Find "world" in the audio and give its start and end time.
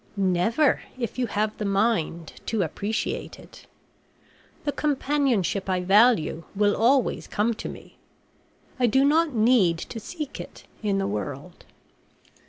11.05-11.65